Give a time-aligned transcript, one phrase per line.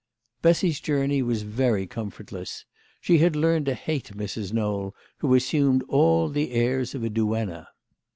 [0.41, 2.65] Bessy's journey was very comfortless.
[3.01, 4.51] She had learned to hate Mrs.
[4.51, 7.67] Knowl, who assumed all the airs of a duenna.